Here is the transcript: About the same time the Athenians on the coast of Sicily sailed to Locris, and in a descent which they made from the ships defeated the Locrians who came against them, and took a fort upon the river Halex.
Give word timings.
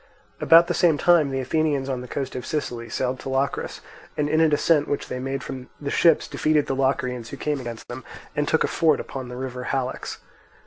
About 0.39 0.65
the 0.65 0.73
same 0.73 0.97
time 0.97 1.29
the 1.29 1.41
Athenians 1.41 1.87
on 1.87 2.01
the 2.01 2.07
coast 2.07 2.35
of 2.35 2.43
Sicily 2.43 2.89
sailed 2.89 3.19
to 3.19 3.29
Locris, 3.29 3.81
and 4.17 4.27
in 4.27 4.41
a 4.41 4.49
descent 4.49 4.87
which 4.87 5.09
they 5.09 5.19
made 5.19 5.43
from 5.43 5.69
the 5.79 5.91
ships 5.91 6.27
defeated 6.27 6.65
the 6.65 6.73
Locrians 6.75 7.29
who 7.29 7.37
came 7.37 7.59
against 7.59 7.87
them, 7.87 8.03
and 8.35 8.47
took 8.47 8.63
a 8.63 8.67
fort 8.67 8.99
upon 8.99 9.29
the 9.29 9.35
river 9.37 9.65
Halex. 9.65 10.17